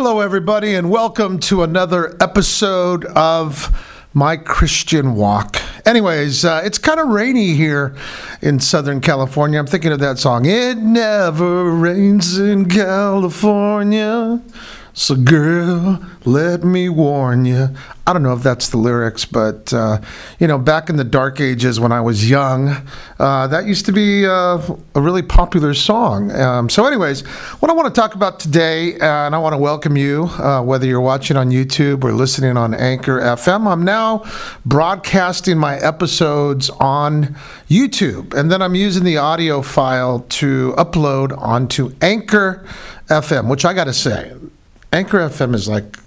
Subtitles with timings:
[0.00, 3.76] Hello, everybody, and welcome to another episode of
[4.14, 5.56] My Christian Walk.
[5.84, 7.96] Anyways, uh, it's kind of rainy here
[8.40, 9.58] in Southern California.
[9.58, 14.40] I'm thinking of that song, It Never Rains in California.
[14.94, 17.68] So, girl, let me warn you.
[18.06, 20.00] I don't know if that's the lyrics, but, uh,
[20.40, 22.74] you know, back in the dark ages when I was young,
[23.18, 24.58] uh, that used to be uh,
[24.94, 26.32] a really popular song.
[26.32, 27.20] Um, so, anyways,
[27.60, 30.86] what I want to talk about today, and I want to welcome you, uh, whether
[30.86, 33.66] you're watching on YouTube or listening on Anchor FM.
[33.66, 34.24] I'm now
[34.64, 37.36] broadcasting my episodes on
[37.68, 42.64] YouTube, and then I'm using the audio file to upload onto Anchor
[43.08, 44.32] FM, which I got to say,
[44.92, 45.98] Anchor FM is like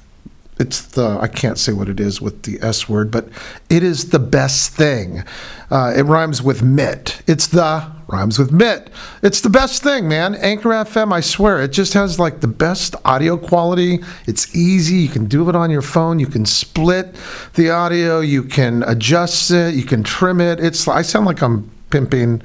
[0.60, 3.28] it's the I can't say what it is with the S word, but
[3.70, 5.24] it is the best thing.
[5.72, 7.22] Uh, it rhymes with mitt.
[7.26, 8.92] It's the rhymes with mitt.
[9.24, 10.36] It's the best thing, man.
[10.36, 14.00] Anchor FM, I swear, it just has like the best audio quality.
[14.28, 14.98] It's easy.
[14.98, 16.20] You can do it on your phone.
[16.20, 17.16] You can split
[17.56, 18.20] the audio.
[18.20, 19.74] You can adjust it.
[19.74, 20.60] You can trim it.
[20.60, 22.42] It's I sound like I'm pimping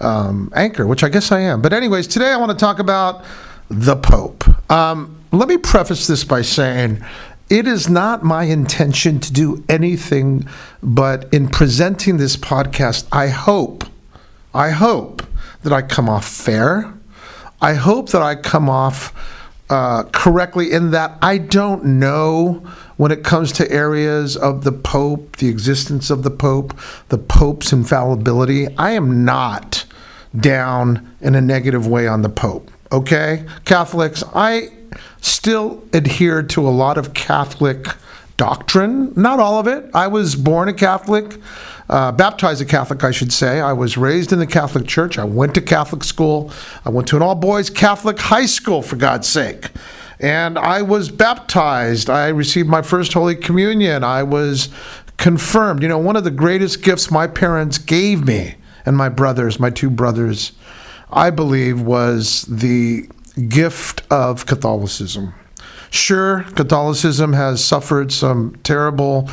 [0.00, 1.62] um, Anchor, which I guess I am.
[1.62, 3.24] But anyways, today I want to talk about
[3.68, 4.44] the Pope.
[4.70, 7.04] Um, let me preface this by saying
[7.48, 10.46] it is not my intention to do anything
[10.82, 13.84] but in presenting this podcast, I hope,
[14.54, 15.22] I hope
[15.62, 16.92] that I come off fair.
[17.60, 19.12] I hope that I come off
[19.68, 22.62] uh, correctly in that I don't know
[22.96, 26.76] when it comes to areas of the Pope, the existence of the Pope,
[27.08, 28.66] the Pope's infallibility.
[28.76, 29.84] I am not
[30.38, 32.70] down in a negative way on the Pope.
[32.92, 33.44] Okay?
[33.64, 34.70] Catholics, I
[35.20, 37.86] still adhere to a lot of Catholic
[38.36, 39.12] doctrine.
[39.16, 39.90] Not all of it.
[39.92, 41.38] I was born a Catholic,
[41.90, 43.60] uh, baptized a Catholic, I should say.
[43.60, 45.18] I was raised in the Catholic Church.
[45.18, 46.50] I went to Catholic school.
[46.84, 49.70] I went to an all boys Catholic high school, for God's sake.
[50.18, 52.08] And I was baptized.
[52.08, 54.04] I received my first Holy Communion.
[54.04, 54.70] I was
[55.18, 55.82] confirmed.
[55.82, 58.54] You know, one of the greatest gifts my parents gave me
[58.86, 60.52] and my brothers, my two brothers,
[61.10, 63.08] I believe, was the
[63.48, 65.34] gift of Catholicism.
[65.90, 69.28] Sure, Catholicism has suffered some terrible,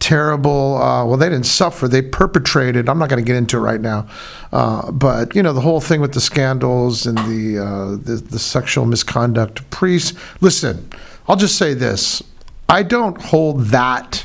[0.00, 0.76] terrible.
[0.76, 2.88] Uh, well, they didn't suffer; they perpetrated.
[2.88, 4.08] I'm not going to get into it right now,
[4.52, 8.38] uh, but you know the whole thing with the scandals and the, uh, the the
[8.40, 10.18] sexual misconduct of priests.
[10.40, 10.88] Listen,
[11.28, 12.22] I'll just say this:
[12.68, 14.24] I don't hold that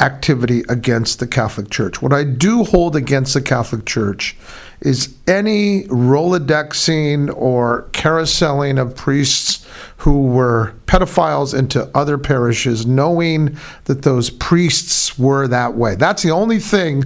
[0.00, 2.02] activity against the Catholic Church.
[2.02, 4.36] What I do hold against the Catholic Church
[4.80, 9.66] is any Rolodexing or carouseling of priests
[9.98, 15.94] who were pedophiles into other parishes, knowing that those priests were that way.
[15.94, 17.04] That's the only thing.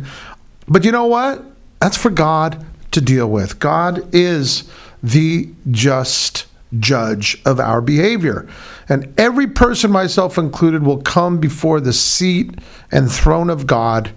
[0.69, 1.45] But you know what?
[1.81, 3.59] That's for God to deal with.
[3.59, 4.71] God is
[5.03, 6.47] the just
[6.79, 8.49] judge of our behavior.
[8.89, 12.55] And every person, myself included, will come before the seat
[12.91, 14.13] and throne of God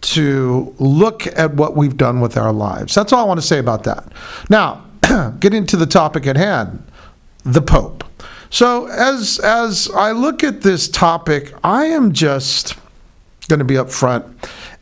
[0.00, 2.94] to look at what we've done with our lives.
[2.94, 4.12] That's all I want to say about that.
[4.48, 4.84] Now,
[5.40, 6.86] getting to the topic at hand,
[7.44, 8.04] the Pope.
[8.50, 12.76] So as as I look at this topic, I am just
[13.48, 14.24] going to be upfront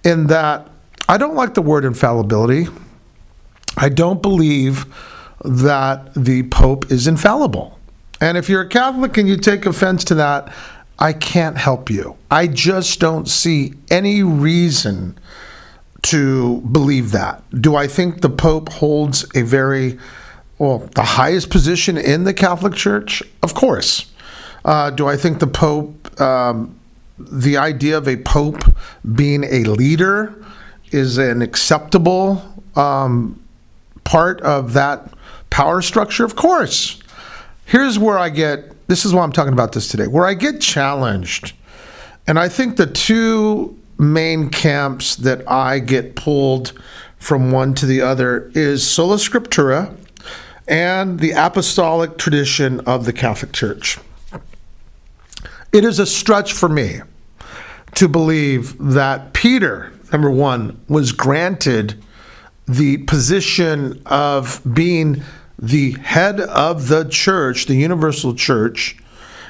[0.04, 0.68] in that
[1.08, 2.68] I don't like the word infallibility.
[3.76, 4.86] I don't believe
[5.44, 7.78] that the Pope is infallible.
[8.20, 10.52] And if you're a Catholic and you take offense to that,
[10.98, 12.16] I can't help you.
[12.30, 15.18] I just don't see any reason
[16.02, 17.42] to believe that.
[17.60, 19.98] Do I think the Pope holds a very,
[20.58, 23.22] well, the highest position in the Catholic Church?
[23.42, 24.10] Of course.
[24.64, 26.78] Uh, do I think the Pope, um,
[27.18, 28.62] the idea of a Pope
[29.14, 30.34] being a leader
[30.92, 32.42] is an acceptable
[32.74, 33.42] um,
[34.04, 35.10] part of that
[35.50, 36.24] power structure?
[36.24, 37.00] Of course.
[37.64, 40.60] Here's where I get this is why I'm talking about this today, where I get
[40.60, 41.54] challenged.
[42.26, 46.72] And I think the two main camps that I get pulled
[47.18, 49.96] from one to the other is sola scriptura
[50.68, 53.98] and the apostolic tradition of the Catholic Church.
[55.72, 57.00] It is a stretch for me
[57.94, 62.02] to believe that Peter, number one, was granted
[62.66, 65.22] the position of being
[65.58, 68.96] the head of the church, the universal church.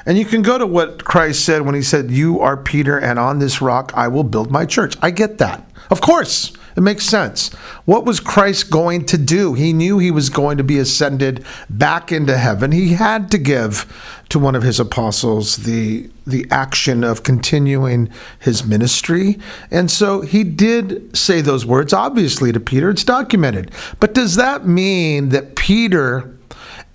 [0.05, 3.19] And you can go to what Christ said when he said, You are Peter, and
[3.19, 4.95] on this rock I will build my church.
[5.03, 5.69] I get that.
[5.91, 6.53] Of course.
[6.77, 7.53] It makes sense.
[7.87, 9.55] What was Christ going to do?
[9.55, 12.71] He knew he was going to be ascended back into heaven.
[12.71, 13.87] He had to give
[14.29, 19.39] to one of his apostles the the action of continuing his ministry.
[19.71, 22.91] And so he did say those words obviously to Peter.
[22.91, 23.71] It's documented.
[24.01, 26.37] But does that mean that Peter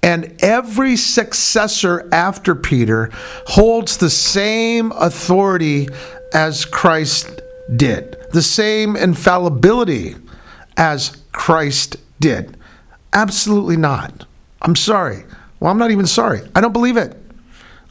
[0.04, 3.12] And every successor after Peter
[3.48, 5.88] holds the same authority
[6.34, 7.42] as Christ
[7.76, 10.16] did, the same infallibility
[10.78, 12.58] as Christ did.
[13.14, 14.26] Absolutely not.
[14.62, 15.24] I'm sorry.
[15.60, 16.42] Well, I'm not even sorry.
[16.56, 17.18] I don't believe it.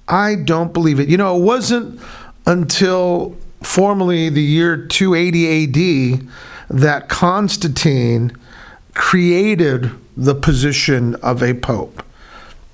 [0.08, 1.08] I don't believe it.
[1.08, 2.00] You know, it wasn't
[2.46, 6.28] until formally the year 280 AD
[6.70, 8.36] that Constantine
[8.94, 12.02] created the position of a pope.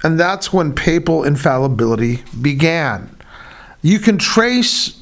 [0.02, 3.14] And that's when papal infallibility began.
[3.82, 5.00] You can trace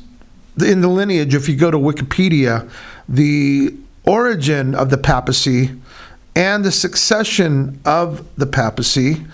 [0.60, 2.68] in the lineage, if you go to Wikipedia,
[3.08, 3.74] the
[4.06, 5.70] origin of the papacy
[6.36, 9.24] and the succession of the papacy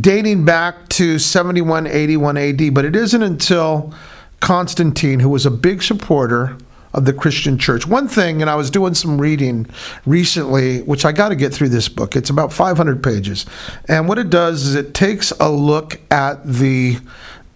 [0.00, 2.74] dating back to 71 81 AD.
[2.74, 3.94] But it isn't until
[4.40, 6.56] Constantine, who was a big supporter
[6.92, 7.86] of the Christian church.
[7.86, 9.66] One thing, and I was doing some reading
[10.06, 12.16] recently, which I got to get through this book.
[12.16, 13.44] It's about 500 pages.
[13.86, 16.98] And what it does is it takes a look at the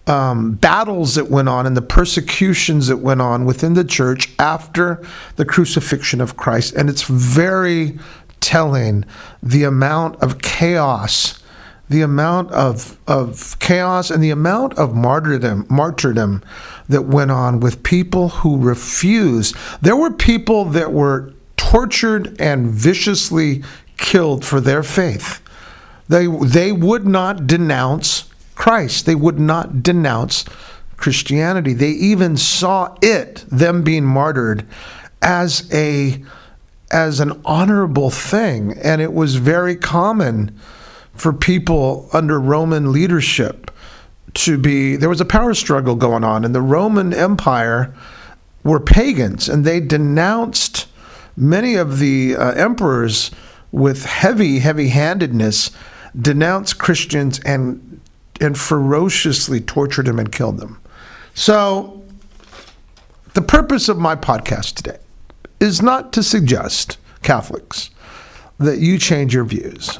[0.07, 5.03] um, battles that went on and the persecutions that went on within the church after
[5.35, 6.73] the crucifixion of Christ.
[6.73, 7.99] And it's very
[8.39, 9.05] telling
[9.41, 11.41] the amount of chaos
[11.91, 16.41] the amount of, of chaos and the amount of martyrdom, martyrdom
[16.87, 19.53] that went on with people who refused.
[19.81, 23.61] There were people that were tortured and viciously
[23.97, 25.41] killed for their faith.
[26.07, 28.30] They, they would not denounce
[28.61, 30.45] Christ, they would not denounce
[30.95, 31.73] Christianity.
[31.73, 34.67] They even saw it, them being martyred,
[35.19, 36.23] as a
[36.91, 40.55] as an honorable thing, and it was very common
[41.15, 43.71] for people under Roman leadership
[44.35, 47.91] to be there was a power struggle going on and the Roman Empire
[48.63, 50.87] were pagans and they denounced
[51.35, 53.31] many of the uh, emperors
[53.71, 55.71] with heavy heavy-handedness
[56.15, 57.91] denounced Christians and
[58.39, 60.79] and ferociously tortured them and killed them.
[61.33, 62.03] So
[63.33, 64.97] the purpose of my podcast today
[65.59, 67.91] is not to suggest Catholics
[68.57, 69.99] that you change your views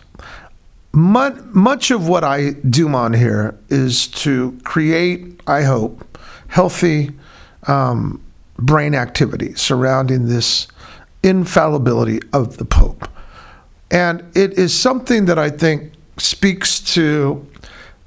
[0.93, 6.17] much, much of what I do on here is to create, I hope,
[6.47, 7.11] healthy
[7.67, 8.21] um,
[8.57, 10.67] brain activity surrounding this
[11.23, 13.07] infallibility of the Pope.
[13.89, 17.45] And it is something that I think speaks to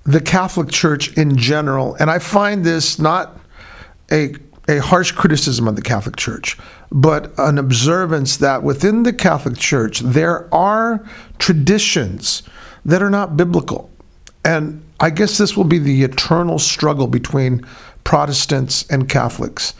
[0.04, 1.94] the Catholic Church in general.
[1.96, 3.38] And I find this not
[4.12, 4.34] a,
[4.68, 6.58] a harsh criticism of the Catholic Church,
[6.92, 11.04] but an observance that within the Catholic Church, there are
[11.38, 12.42] traditions
[12.84, 13.90] that are not biblical.
[14.44, 17.66] And I guess this will be the eternal struggle between
[18.04, 19.72] Protestants and Catholics.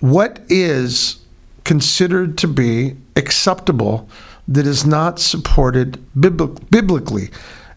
[0.00, 1.18] What is
[1.64, 4.08] considered to be acceptable
[4.46, 7.28] that is not supported biblically?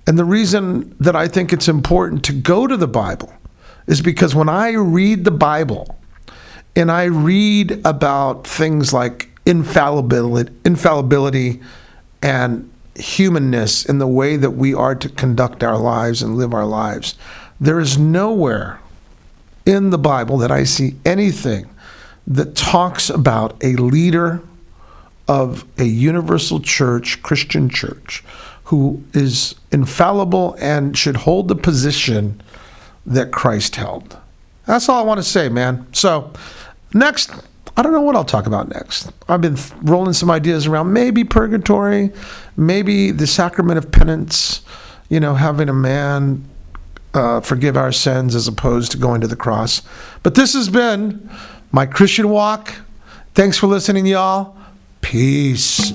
[0.07, 3.31] And the reason that I think it's important to go to the Bible
[3.87, 5.99] is because when I read the Bible
[6.75, 11.61] and I read about things like infallibility, infallibility
[12.21, 16.65] and humanness in the way that we are to conduct our lives and live our
[16.65, 17.15] lives.
[17.59, 18.79] There is nowhere
[19.65, 21.69] in the Bible that I see anything
[22.27, 24.41] that talks about a leader
[25.27, 28.23] of a universal church, Christian church,
[28.71, 32.41] who is infallible and should hold the position
[33.05, 34.17] that Christ held.
[34.65, 35.85] That's all I want to say, man.
[35.91, 36.31] So,
[36.93, 37.31] next
[37.75, 39.11] I don't know what I'll talk about next.
[39.27, 42.11] I've been rolling some ideas around maybe purgatory,
[42.55, 44.61] maybe the sacrament of penance,
[45.09, 46.47] you know, having a man
[47.13, 49.81] uh, forgive our sins as opposed to going to the cross.
[50.23, 51.29] But this has been
[51.71, 52.73] my Christian walk.
[53.33, 54.55] Thanks for listening, y'all.
[55.01, 55.91] Peace.